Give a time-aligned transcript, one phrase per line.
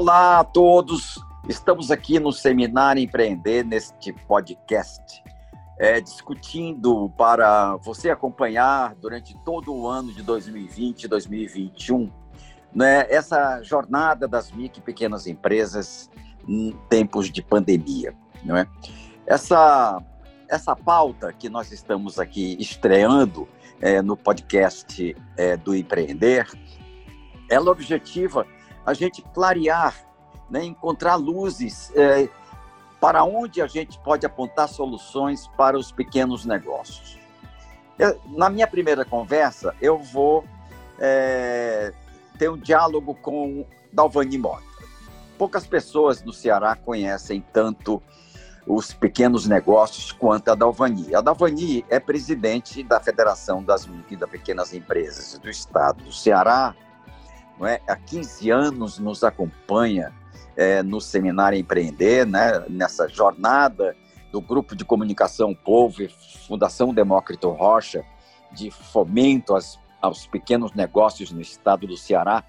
[0.00, 5.22] Olá a todos, estamos aqui no Seminário Empreender, neste podcast,
[5.78, 12.10] é, discutindo para você acompanhar durante todo o ano de 2020 e 2021
[12.74, 16.08] né, essa jornada das micro e pequenas empresas
[16.48, 18.16] em tempos de pandemia.
[18.42, 18.66] Não é?
[19.26, 20.02] essa,
[20.48, 23.46] essa pauta que nós estamos aqui estreando
[23.82, 26.48] é, no podcast é, do Empreender,
[27.50, 28.46] ela objetiva
[28.84, 29.94] a gente clarear,
[30.48, 32.28] né, encontrar luzes é,
[33.00, 37.18] para onde a gente pode apontar soluções para os pequenos negócios.
[37.98, 40.44] Eu, na minha primeira conversa, eu vou
[40.98, 41.92] é,
[42.38, 44.62] ter um diálogo com Dalvani Mota.
[45.36, 48.02] Poucas pessoas no Ceará conhecem tanto
[48.66, 51.14] os pequenos negócios quanto a Dalvani.
[51.14, 56.74] A Dalvani é presidente da Federação das e das Pequenas Empresas do Estado do Ceará,
[57.60, 57.78] não é?
[57.86, 60.14] há 15 anos nos acompanha
[60.56, 62.64] é, no Seminário Empreender, né?
[62.70, 63.94] nessa jornada
[64.32, 66.08] do Grupo de Comunicação Povo e
[66.48, 68.02] Fundação Demócrito Rocha,
[68.50, 72.42] de fomento aos, aos pequenos negócios no estado do Ceará,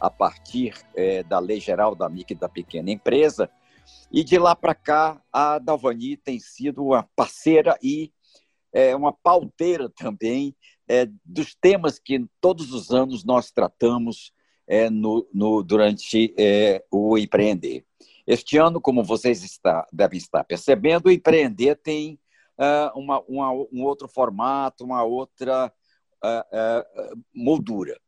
[0.00, 3.48] a partir é, da Lei Geral da Micro e da Pequena Empresa.
[4.10, 8.12] E de lá para cá, a Dalvani tem sido uma parceira e
[8.72, 10.56] é, uma pauteira também
[10.88, 14.34] é, dos temas que todos os anos nós tratamos
[14.66, 17.84] é, no, no, durante é, o empreender.
[18.26, 22.18] Este ano, como vocês está, devem estar percebendo, o empreender tem
[22.58, 25.72] uh, uma, uma, um outro formato, uma outra
[26.24, 27.98] uh, uh, moldura.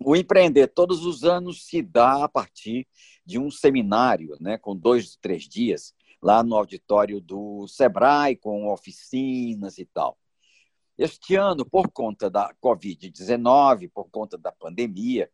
[0.00, 2.86] O empreender todos os anos se dá a partir
[3.26, 9.76] de um seminário, né, com dois, três dias, lá no auditório do Sebrae, com oficinas
[9.76, 10.16] e tal.
[10.96, 15.30] Este ano, por conta da Covid-19, por conta da pandemia,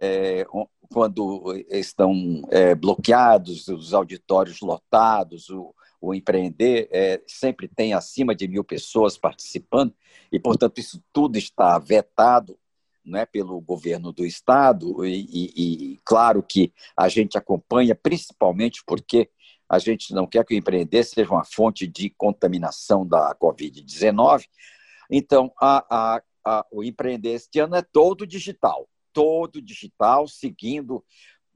[0.00, 0.46] é,
[0.92, 8.48] quando estão é, bloqueados, os auditórios lotados, o, o empreender é, sempre tem acima de
[8.48, 9.94] mil pessoas participando,
[10.30, 12.58] e, portanto, isso tudo está vetado
[13.04, 19.28] né, pelo governo do Estado, e, e, e, claro que a gente acompanha, principalmente porque
[19.68, 24.44] a gente não quer que o empreender seja uma fonte de contaminação da Covid-19.
[25.10, 31.04] Então, a, a, a, o empreender este ano é todo digital todo digital, seguindo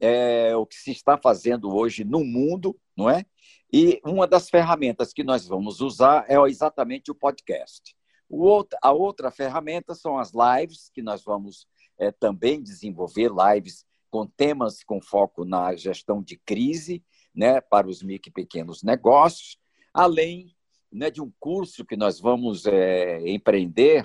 [0.00, 3.24] é, o que se está fazendo hoje no mundo, não é?
[3.72, 7.96] E uma das ferramentas que nós vamos usar é exatamente o podcast.
[8.28, 11.66] O outro, a outra ferramenta são as lives, que nós vamos
[11.98, 18.02] é, também desenvolver lives com temas com foco na gestão de crise, né, para os
[18.02, 19.58] micro e pequenos negócios,
[19.92, 20.54] além
[20.90, 24.04] né, de um curso que nós vamos é, empreender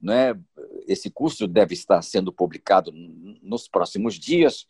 [0.00, 0.38] né?
[0.86, 2.90] esse curso deve estar sendo publicado
[3.42, 4.66] nos próximos dias.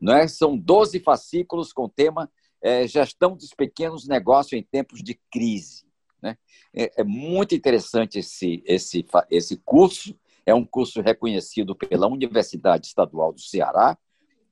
[0.00, 0.26] Né?
[0.26, 2.30] São 12 fascículos com o tema
[2.62, 5.84] é, Gestão dos Pequenos Negócios em Tempos de Crise.
[6.22, 6.36] Né?
[6.74, 10.18] É, é, muito interessante esse, esse, esse curso.
[10.44, 13.96] É um curso reconhecido pela Universidade Estadual do Ceará,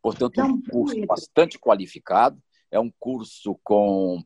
[0.03, 2.41] portanto, é um curso bastante qualificado.
[2.71, 4.23] É um curso com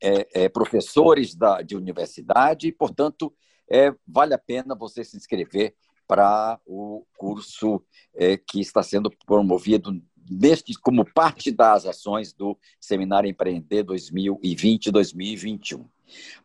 [0.00, 3.34] é, é, professores da, de universidade, e, portanto,
[3.70, 5.74] é, vale a pena você se inscrever
[6.06, 7.82] para o curso
[8.14, 15.86] é, que está sendo promovido neste, como parte das ações do Seminário Empreender 2020-2021.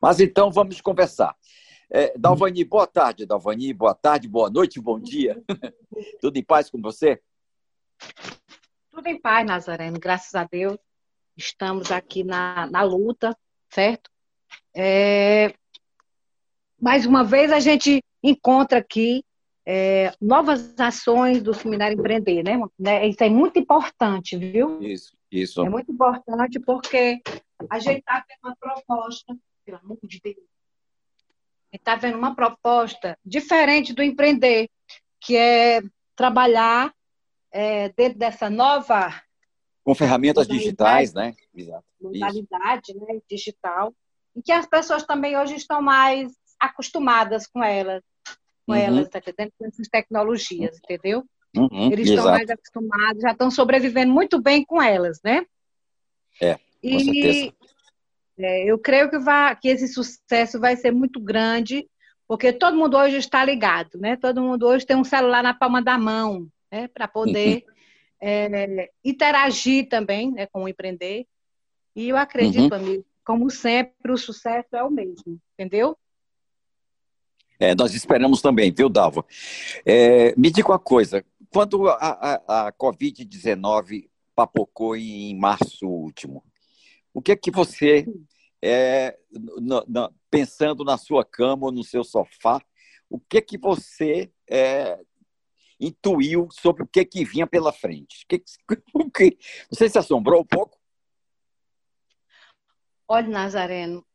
[0.02, 1.36] Mas então vamos conversar.
[1.90, 5.42] É, Dalvani, boa tarde, Dalvani, boa tarde, boa noite, bom dia.
[6.20, 7.22] Tudo em paz com você?
[8.92, 10.78] Tudo em paz, Nazareno, graças a Deus.
[11.38, 13.36] Estamos aqui na, na luta,
[13.70, 14.10] certo?
[14.76, 15.54] É,
[16.84, 19.24] mais uma vez a gente encontra aqui
[19.66, 22.60] é, novas ações do Seminário Empreender, né?
[22.78, 23.08] né?
[23.08, 24.82] Isso é muito importante, viu?
[24.82, 25.66] Isso, isso.
[25.66, 27.22] É muito importante porque
[27.70, 29.34] a gente está vendo uma proposta,
[29.64, 34.70] pelo amor de Deus, a gente está vendo uma proposta diferente do empreender,
[35.22, 35.82] que é
[36.18, 36.94] trabalhar
[37.50, 39.10] é, dentro dessa nova
[39.86, 41.34] com ferramentas digitais, né?
[41.56, 41.86] Exato.
[42.02, 43.94] Modalidade né, digital,
[44.36, 48.04] e que as pessoas também hoje estão mais acostumadas com elas,
[48.66, 48.80] com uhum.
[48.80, 49.52] elas, tá entendendo?
[49.58, 51.24] Com essas tecnologias, entendeu?
[51.56, 55.46] Uhum, Eles estão mais acostumados, já estão sobrevivendo muito bem com elas, né?
[56.42, 57.54] É, com e, certeza.
[58.40, 61.88] É, eu creio que, vai, que esse sucesso vai ser muito grande,
[62.28, 64.16] porque todo mundo hoje está ligado, né?
[64.16, 66.88] Todo mundo hoje tem um celular na palma da mão, né?
[66.88, 67.74] Para poder uhum.
[68.20, 71.28] é, interagir também né, com o empreender.
[71.96, 72.80] E eu acredito, uhum.
[72.80, 75.96] amigo, como sempre, o sucesso é o mesmo, entendeu?
[77.64, 79.26] É, nós esperamos também, viu, Dalva?
[79.86, 86.44] É, me diga uma coisa: quando a, a, a Covid-19 papocou em março último.
[87.14, 88.06] O que é que você,
[88.62, 92.60] é, no, no, pensando na sua cama ou no seu sofá,
[93.10, 95.00] o que é que você é,
[95.80, 98.26] intuiu sobre o que, é que vinha pela frente?
[98.28, 99.38] Que, que,
[99.72, 100.78] você se assombrou um pouco?
[103.08, 104.06] Olha, Nazareno,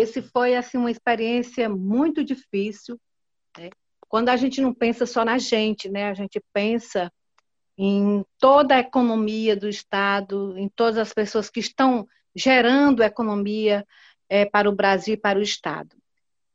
[0.00, 3.00] esse foi assim uma experiência muito difícil.
[3.58, 3.70] Né?
[4.08, 6.08] Quando a gente não pensa só na gente, né?
[6.08, 7.10] A gente pensa
[7.78, 13.86] em toda a economia do Estado, em todas as pessoas que estão gerando economia
[14.28, 15.96] é, para o Brasil e para o Estado.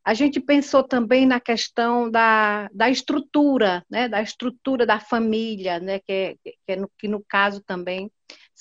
[0.03, 5.99] A gente pensou também na questão da, da estrutura, né, da estrutura da família, né,
[5.99, 8.09] que, é, que, é no, que no caso também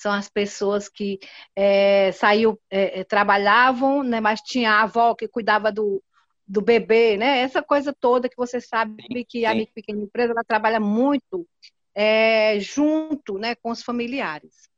[0.01, 1.19] são as pessoas que
[1.55, 6.03] é, saiu, é, trabalhavam, né, mas tinha a avó que cuidava do,
[6.47, 10.43] do bebê, né, essa coisa toda que você sabe que a minha pequena empresa ela
[10.43, 11.47] trabalha muito
[11.93, 14.69] é, junto né, com os familiares.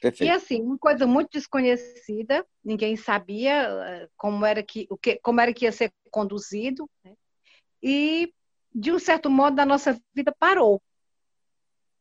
[0.00, 0.28] Perfeito.
[0.28, 5.54] E assim, uma coisa muito desconhecida, ninguém sabia como era que, o que, como era
[5.54, 7.14] que ia ser conduzido, né?
[7.82, 8.32] e
[8.74, 10.82] de um certo modo a nossa vida parou.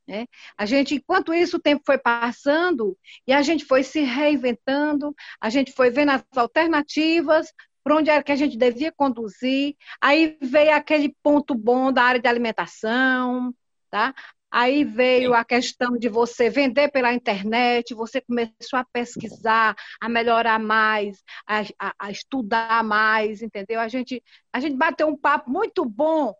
[0.07, 0.27] Né?
[0.57, 5.49] A gente, enquanto isso, o tempo foi passando e a gente foi se reinventando, a
[5.49, 7.51] gente foi vendo as alternativas
[7.83, 9.75] para onde era que a gente devia conduzir.
[10.01, 13.53] Aí veio aquele ponto bom da área de alimentação,
[13.89, 14.13] tá?
[14.51, 20.59] Aí veio a questão de você vender pela internet, você começou a pesquisar, a melhorar
[20.59, 23.79] mais, a, a, a estudar mais, entendeu?
[23.81, 24.23] A gente,
[24.53, 26.33] a gente bateu um papo muito bom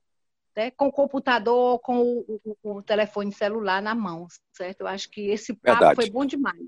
[0.56, 4.82] né, com o computador, com o, o, o, telefone celular na mão, certo?
[4.82, 5.96] Eu acho que esse papo Verdade.
[5.96, 6.62] foi bom demais.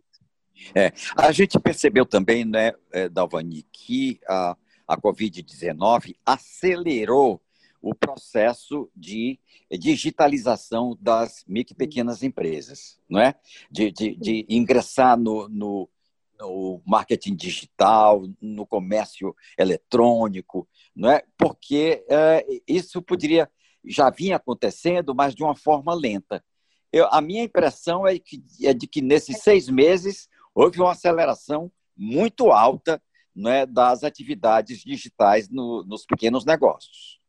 [0.75, 4.57] É, a gente percebeu também, né, é, Dalvani, que a,
[4.88, 7.42] a Covid-19 acelerou
[7.81, 9.39] o processo de
[9.72, 13.36] digitalização das micro e pequenas empresas, não é?
[13.69, 15.89] De, de, de ingressar no, no,
[16.39, 21.24] no, marketing digital, no comércio eletrônico, não é?
[21.38, 23.50] Porque é, isso poderia
[23.85, 26.44] já vinha acontecendo, mas de uma forma lenta.
[26.91, 31.71] Eu, a minha impressão é, que, é de que nesses seis meses houve uma aceleração
[31.95, 33.01] muito alta
[33.45, 37.19] é, das atividades digitais no, nos pequenos negócios.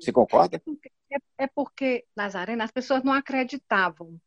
[0.00, 0.56] Você concorda?
[0.56, 4.20] É porque, é, é porque, Nazarena, as pessoas não acreditavam.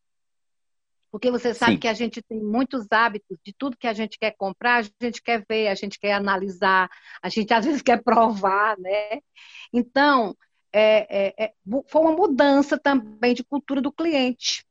[1.11, 1.79] Porque você sabe Sim.
[1.79, 5.21] que a gente tem muitos hábitos de tudo que a gente quer comprar, a gente
[5.21, 6.89] quer ver, a gente quer analisar,
[7.21, 9.19] a gente às vezes quer provar, né?
[9.73, 10.35] Então,
[10.73, 11.53] é, é, é,
[11.87, 14.65] foi uma mudança também de cultura do cliente,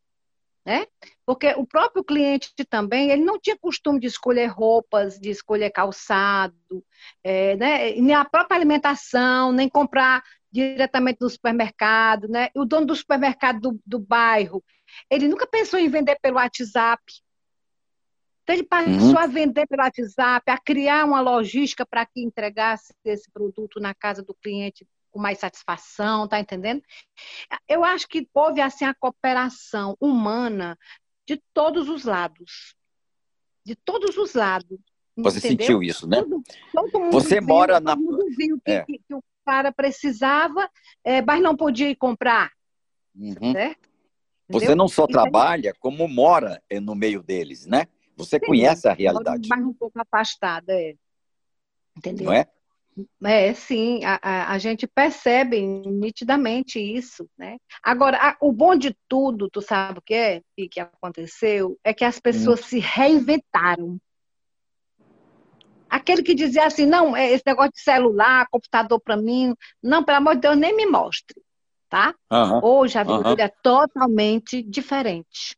[0.64, 0.86] né?
[1.26, 6.84] Porque o próprio cliente também, ele não tinha costume de escolher roupas, de escolher calçado,
[7.22, 7.92] é, né?
[7.92, 12.48] nem a própria alimentação, nem comprar diretamente do supermercado, né?
[12.54, 14.64] O dono do supermercado do, do bairro,
[15.08, 17.02] ele nunca pensou em vender pelo WhatsApp.
[18.42, 19.18] Então, ele passou uhum.
[19.18, 24.24] a vender pelo WhatsApp, a criar uma logística para que entregasse esse produto na casa
[24.24, 26.82] do cliente com mais satisfação, tá entendendo?
[27.68, 30.78] Eu acho que houve assim a cooperação humana
[31.26, 32.74] de todos os lados.
[33.64, 34.78] De todos os lados.
[35.16, 35.66] Você entendeu?
[35.66, 36.22] sentiu isso, né?
[36.22, 36.42] Todo,
[36.72, 37.94] todo Você viu, mora na.
[38.36, 38.84] Viu que, é.
[38.84, 40.70] que, que, o cara precisava,
[41.04, 42.50] é, mas não podia ir comprar.
[43.14, 43.54] Uhum.
[44.48, 47.86] Você não só então, trabalha, como mora é, no meio deles, né?
[48.16, 49.48] Você sim, conhece a realidade.
[49.48, 50.94] Mais um pouco afastada, é.
[51.96, 52.26] Entendeu?
[52.26, 52.46] Não é?
[53.24, 57.56] É, sim, a, a, gente percebe nitidamente isso, né?
[57.82, 61.94] Agora, a, o bom de tudo, tu sabe o que é, e que aconteceu, é
[61.94, 62.64] que as pessoas hum.
[62.64, 63.98] se reinventaram.
[65.88, 70.18] Aquele que dizia assim, não, é esse negócio de celular, computador para mim, não, pelo
[70.18, 71.40] amor de Deus, nem me mostre,
[71.88, 72.14] tá?
[72.30, 73.36] Uhum, Hoje a vida uhum.
[73.38, 75.56] é totalmente diferente.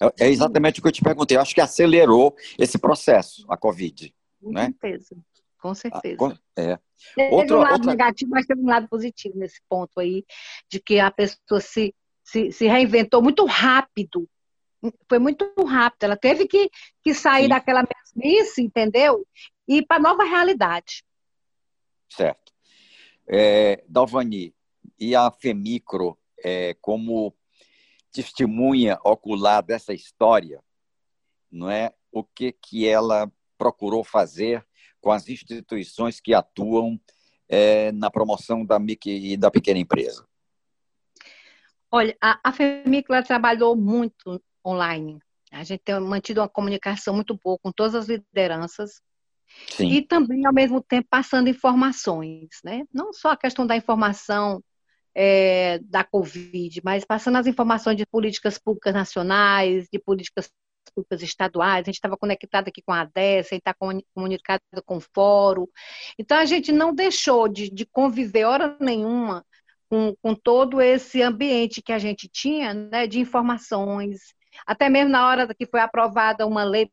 [0.00, 1.36] É, é, exatamente o que eu te perguntei.
[1.36, 4.14] Eu acho que acelerou esse processo, a Covid.
[4.40, 4.66] Com né?
[4.80, 5.16] certeza,
[5.58, 6.14] com certeza.
[6.14, 6.78] Ah, com, é.
[7.14, 7.90] Teve Outro, um lado outra...
[7.90, 10.24] negativo, mas teve um lado positivo nesse ponto aí,
[10.70, 14.28] de que a pessoa se, se, se reinventou muito rápido
[15.08, 16.04] foi muito rápido.
[16.04, 16.70] Ela teve que,
[17.02, 17.48] que sair Sim.
[17.48, 19.26] daquela mesmice, entendeu?
[19.66, 21.04] E ir para nova realidade.
[22.08, 22.52] Certo.
[23.26, 24.54] É, Dalvani,
[24.98, 27.34] e a Femicro, é, como
[28.10, 30.62] testemunha ocular dessa história,
[31.50, 31.92] não é?
[32.10, 34.66] O que que ela procurou fazer
[35.00, 37.00] com as instituições que atuam
[37.48, 40.26] é, na promoção da micro e da pequena empresa?
[41.90, 45.18] Olha, a, a Femicro trabalhou muito online.
[45.50, 49.00] A gente tem mantido uma comunicação muito boa com todas as lideranças
[49.70, 49.88] Sim.
[49.88, 52.84] e também, ao mesmo tempo, passando informações, né?
[52.92, 54.62] Não só a questão da informação
[55.14, 60.50] é, da Covid, mas passando as informações de políticas públicas nacionais, de políticas
[60.90, 63.74] públicas estaduais, a gente estava conectado aqui com a ADES, a gente está
[64.14, 65.66] comunicado com o Fórum.
[66.18, 69.44] Então, a gente não deixou de, de conviver hora nenhuma
[69.88, 74.34] com, com, todo esse ambiente que a gente tinha, né, de informações.
[74.66, 76.90] Até mesmo na hora que foi aprovada uma lei,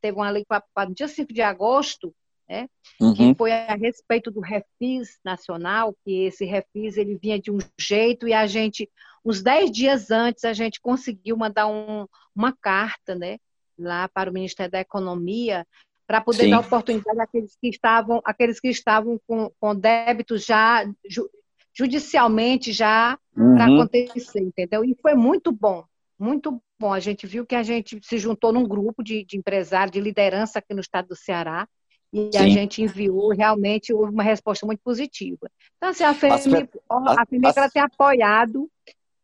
[0.00, 2.14] teve uma lei para no dia 5 de agosto,
[2.48, 2.68] né,
[3.00, 3.14] uhum.
[3.14, 8.28] que foi a respeito do refis nacional, que esse refis ele vinha de um jeito
[8.28, 8.88] e a gente,
[9.26, 13.38] uns 10 dias antes, a gente conseguiu mandar um, uma carta, né,
[13.76, 15.66] lá para o Ministério da Economia,
[16.06, 16.50] para poder Sim.
[16.50, 21.28] dar oportunidade àqueles que estavam, àqueles que estavam com, com débitos já ju,
[21.74, 23.54] judicialmente já uhum.
[23.56, 24.84] para acontecer, entendeu?
[24.84, 25.84] E foi muito bom,
[26.16, 26.92] muito bom.
[26.92, 30.60] A gente viu que a gente se juntou num grupo de, de empresários, de liderança
[30.60, 31.66] aqui no estado do Ceará,
[32.12, 32.38] e Sim.
[32.38, 35.50] a gente enviou, realmente houve uma resposta muito positiva.
[35.76, 38.70] Então, assim, a FEMIC, a FEMIC ela tem apoiado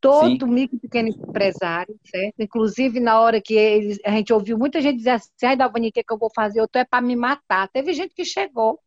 [0.02, 0.52] todo Sim.
[0.52, 2.34] micro e pequeno empresário, certo?
[2.40, 5.92] Inclusive, na hora que eles, a gente ouviu muita gente dizer assim, ai, Dalvani, o
[5.92, 6.60] que, é que eu vou fazer?
[6.60, 7.68] Eu tô é para me matar.
[7.68, 8.80] Teve gente que chegou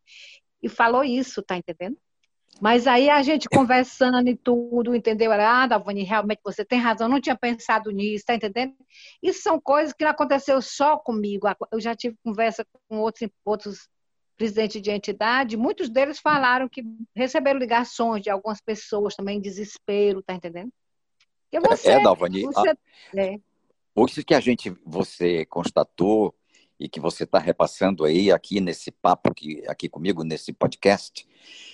[0.62, 1.98] e falou isso, tá entendendo?
[2.62, 5.32] Mas aí a gente conversando e tudo, entendeu?
[5.32, 8.74] Ah, Dalvani, realmente você tem razão, não tinha pensado nisso, tá entendendo?
[9.24, 11.48] Isso são coisas que não aconteceu só comigo.
[11.72, 13.90] Eu já tive conversa com outros, outros
[14.36, 16.84] presidentes de entidade, muitos deles falaram que
[17.16, 20.72] receberam ligações de algumas pessoas também em desespero, tá entendendo?
[21.52, 22.76] É, você, é, Dalvani, você, a,
[23.18, 23.40] é.
[23.94, 26.36] o que a gente, você constatou
[26.80, 31.26] e que você está repassando aí aqui nesse papo aqui, aqui comigo, nesse podcast,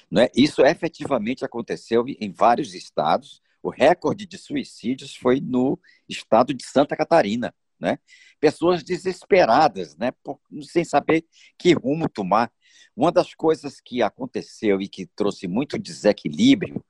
[0.10, 3.42] né, isso efetivamente aconteceu em vários estados.
[3.64, 7.54] O recorde de suicídios foi no estado de Santa Catarina.
[7.82, 7.98] Né?
[8.40, 10.12] Pessoas desesperadas, né?
[10.24, 11.26] Por, sem saber
[11.58, 12.52] que rumo tomar.
[12.96, 16.84] Uma das coisas que aconteceu e que trouxe muito desequilíbrio,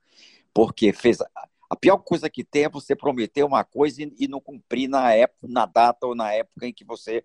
[0.52, 1.18] porque fez
[1.72, 5.48] a pior coisa que tem é você prometer uma coisa e não cumprir na época,
[5.48, 7.24] na data ou na época em que você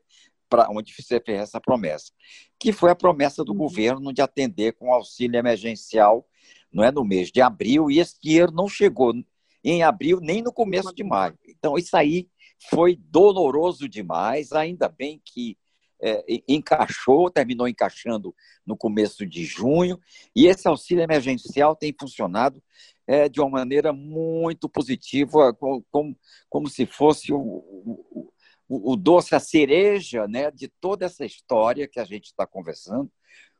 [0.49, 2.13] para onde você fez essa promessa,
[2.57, 3.57] que foi a promessa do uhum.
[3.57, 6.25] governo de atender com auxílio emergencial,
[6.71, 9.13] não é no mês de abril, e esse dinheiro não chegou
[9.61, 11.37] em abril nem no começo de maio.
[11.45, 12.29] Então isso aí
[12.69, 15.57] foi doloroso demais, ainda bem que
[16.01, 18.33] é, encaixou, terminou encaixando
[18.65, 19.99] no começo de junho,
[20.33, 22.63] e esse auxílio emergencial tem funcionado
[23.07, 28.33] é, de uma maneira muito positiva, como, como, como se fosse o, o,
[28.67, 33.09] o, doce, a cereja né, de toda essa história que a gente está conversando,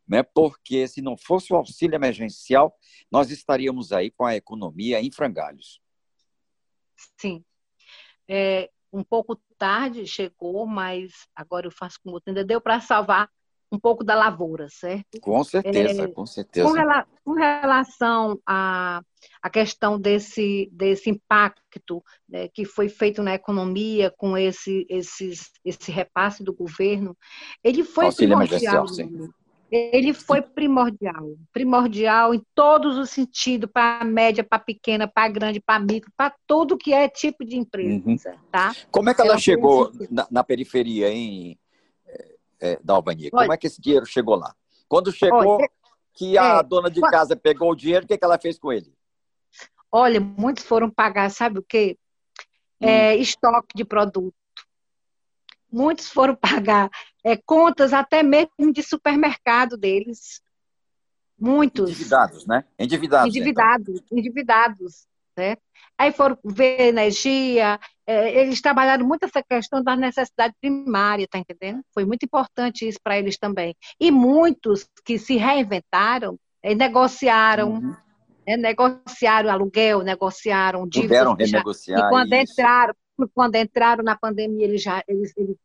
[0.06, 2.78] né, porque se não fosse o auxílio emergencial,
[3.10, 5.82] nós estaríamos aí com a economia em frangalhos.
[7.18, 7.44] Sim.
[8.28, 12.30] É, um pouco tarde chegou, mas agora eu faço com você.
[12.30, 13.30] Ainda deu para salvar
[13.72, 15.20] um pouco da lavoura, certo?
[15.22, 16.68] Com certeza, é, com certeza.
[16.68, 19.02] Com, rela com, relação à,
[19.42, 25.92] à questão desse, desse impacto né, que foi feito na economia com esse, esses, esse
[25.92, 27.16] repasse do governo,
[27.64, 28.86] ele foi Auxílio primordial.
[29.70, 35.26] Ele foi primordial, primordial em todos os sentidos, para a média, para a pequena, para
[35.26, 38.18] a grande, para a micro, para tudo que é tipo de empresa, uhum.
[38.50, 38.74] tá?
[38.90, 41.60] Como é que ela, ela chegou na, na periferia, hein?
[42.60, 43.30] É, da Albania.
[43.34, 44.56] Olha, Como é que esse dinheiro chegou lá?
[44.88, 45.70] Quando chegou, olha,
[46.14, 48.72] que a é, dona de casa pegou o dinheiro, o que, que ela fez com
[48.72, 48.94] ele?
[49.92, 51.98] Olha, muitos foram pagar, sabe o quê?
[52.80, 53.20] É, hum.
[53.20, 54.36] estoque de produto.
[55.72, 56.90] Muitos foram pagar
[57.24, 60.42] é, contas até mesmo de supermercado deles.
[61.38, 61.90] Muitos.
[61.90, 62.64] Endividados, né?
[62.80, 63.28] Endividados.
[63.28, 64.18] Endividados, então.
[64.18, 65.08] endividados.
[65.38, 65.56] Né?
[65.98, 71.82] Aí foram ver energia, é, eles trabalharam muito essa questão da necessidade primária, tá entendendo?
[71.94, 73.76] Foi muito importante isso para eles também.
[74.00, 77.96] E muitos que se reinventaram, é, negociaram, uhum.
[78.46, 81.18] é, negociaram aluguel, negociaram dívidas.
[81.18, 82.52] Puderam renegociar e quando isso.
[82.52, 82.94] entraram,
[83.34, 85.58] quando entraram na pandemia, eles já eles, eles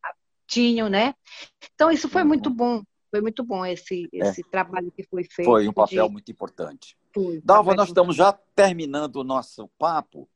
[0.46, 1.14] tinham, né?
[1.74, 2.28] Então isso foi uhum.
[2.28, 2.82] muito bom.
[3.10, 4.18] Foi muito bom esse, é.
[4.18, 4.44] esse é.
[4.50, 5.46] trabalho que foi feito.
[5.46, 6.12] Foi um papel de...
[6.12, 6.96] muito importante.
[7.14, 10.28] Foi, Dalva, nós estamos já terminando o nosso papo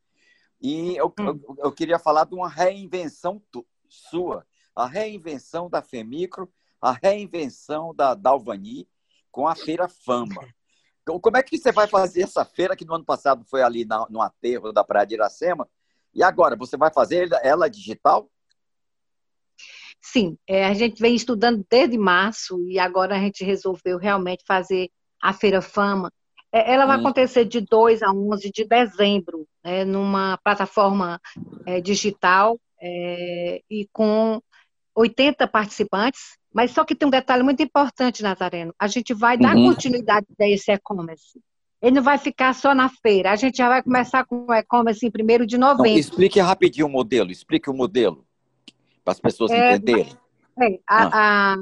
[0.61, 1.27] e eu, hum.
[1.27, 3.43] eu, eu, queria falar de uma reinvenção
[3.89, 8.89] sua, a reinvenção da FEMICRO, a reinvenção da Dalvani
[9.31, 10.47] com a Feira Fama.
[11.03, 13.85] Então, como é que você vai fazer essa feira que no ano passado foi ali
[13.85, 15.69] na, no aterro da Praia de Iracema?
[16.13, 18.31] E agora, você vai fazer ela digital?
[20.01, 24.91] Sim, é, a gente vem estudando desde março e agora a gente resolveu realmente fazer
[25.23, 26.11] a Feira Fama.
[26.53, 31.21] É, ela vai acontecer de 2 a 11 de dezembro, né, numa plataforma
[31.67, 34.41] é, digital é, e com
[34.95, 38.75] 80 participantes, mas só que tem um detalhe muito importante, Nazareno.
[38.79, 39.69] A gente vai dar uhum.
[39.75, 41.39] continuidade a esse e-commerce.
[41.83, 43.31] ele não vai ficar só na feira.
[43.31, 45.91] A gente já vai começar com o e-commerce em 1 de novembro.
[45.91, 48.25] Não, explique rapidinho o modelo, explique o modelo,
[49.05, 50.17] para as pessoas é, entenderem.
[50.63, 51.55] É, a, ah.
[51.55, 51.57] a,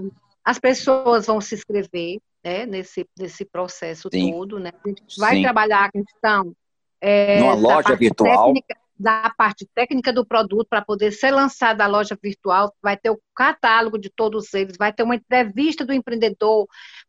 [0.44, 4.30] as pessoas vão se inscrever né, nesse, nesse processo Sim.
[4.30, 4.58] todo.
[4.58, 4.70] Né?
[4.84, 5.42] A gente vai Sim.
[5.42, 6.54] trabalhar a questão.
[7.00, 8.46] É, Numa loja virtual.
[8.46, 13.10] Técnica, da parte técnica do produto para poder ser lançado a loja virtual, vai ter
[13.10, 16.66] o catálogo de todos eles, vai ter uma entrevista do empreendedor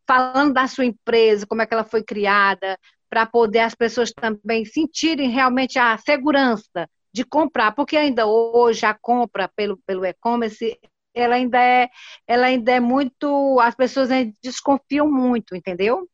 [0.07, 2.77] falando da sua empresa, como é que ela foi criada,
[3.09, 8.93] para poder as pessoas também sentirem realmente a segurança de comprar, porque ainda hoje a
[8.93, 10.77] compra pelo, pelo e-commerce
[11.15, 11.89] ela ainda é
[12.27, 14.09] ela ainda é muito as pessoas
[14.43, 16.07] desconfiam muito, entendeu?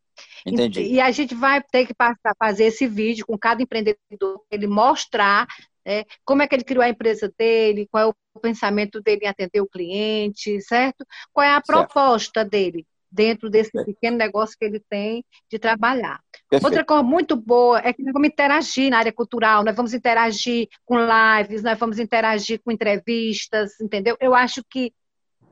[0.46, 0.82] Entendi.
[0.82, 4.68] E, e a gente vai ter que passar, fazer esse vídeo com cada empreendedor, ele
[4.68, 5.48] mostrar
[5.86, 9.28] né, como é que ele criou a empresa dele, qual é o pensamento dele em
[9.28, 11.06] atender o cliente, certo?
[11.34, 12.52] Qual é a proposta certo.
[12.52, 16.22] dele dentro desse pequeno negócio que ele tem de trabalhar.
[16.52, 16.66] Perfeito.
[16.66, 20.68] Outra coisa muito boa é que nós vamos interagir na área cultural, nós vamos interagir
[20.84, 24.18] com lives, nós vamos interagir com entrevistas, entendeu?
[24.20, 24.92] Eu acho que,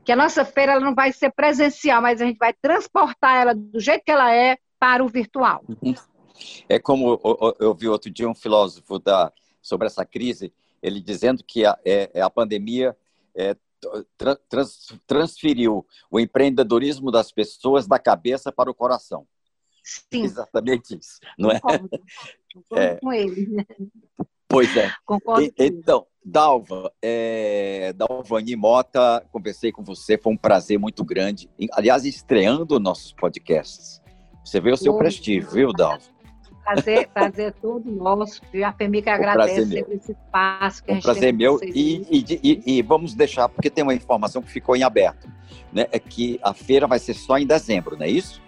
[0.04, 3.56] que a nossa feira ela não vai ser presencial, mas a gente vai transportar ela
[3.56, 5.64] do jeito que ela é para o virtual.
[6.68, 7.18] É como
[7.62, 10.52] eu vi outro dia um filósofo da, sobre essa crise,
[10.84, 12.94] ele dizendo que a, é, é a pandemia
[13.34, 13.56] é,
[14.50, 19.26] trans, transferiu o empreendedorismo das pessoas da cabeça para o coração.
[19.84, 20.24] Sim.
[20.24, 21.60] Exatamente isso, não é?
[21.60, 21.90] Concordo,
[22.54, 22.96] concordo é.
[22.96, 23.66] com ele.
[24.48, 24.92] Pois é.
[25.06, 25.44] Concordo.
[25.44, 31.50] E, então, Dalva, é, Dalvani Mota, conversei com você, foi um prazer muito grande.
[31.72, 34.02] Aliás, estreando nossos podcasts.
[34.44, 36.02] Você vê o seu prestígio, viu, Dalva?
[36.64, 38.42] Prazer, prazer todo nosso.
[38.54, 41.60] E a FEMIC agradece esse espaço que um a gente prazer meu.
[41.64, 45.28] E, e, e, e, vamos deixar, porque tem uma informação que ficou em aberto,
[45.74, 45.88] né?
[45.92, 48.42] É que a feira vai ser só em dezembro, não é isso?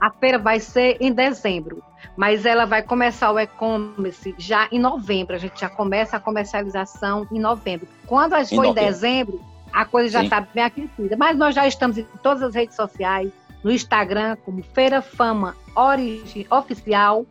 [0.00, 1.82] A feira vai ser em dezembro,
[2.16, 5.34] mas ela vai começar o e-commerce já em novembro.
[5.34, 7.88] A gente já começa a comercialização em novembro.
[8.06, 9.40] Quando a gente for em dezembro,
[9.72, 11.16] a coisa já está bem aquecida.
[11.16, 13.30] Mas nós já estamos em todas as redes sociais,
[13.64, 17.26] no Instagram, como Feira Fama Origem Oficial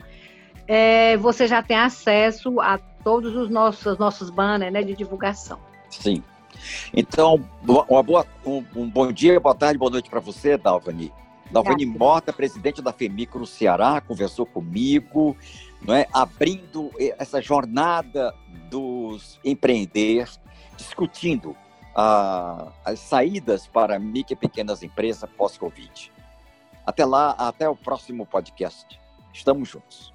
[0.68, 5.60] é, você já tem acesso a todos os nossos, nossos banners né, de divulgação.
[5.90, 6.24] Sim.
[6.94, 7.44] Então,
[7.88, 11.12] uma boa, um, um bom dia, boa tarde, boa noite para você, Dalvani.
[11.52, 15.38] Dalvani Mota, presidente da FEMICO no Ceará, conversou comigo,
[15.82, 18.34] não é, abrindo essa jornada
[18.70, 20.28] dos empreender,
[20.76, 21.56] discutindo
[21.96, 26.12] ah, as saídas para micro e pequenas empresas pós-Covid.
[26.86, 29.00] Até lá, até o próximo podcast.
[29.34, 30.14] Estamos juntos.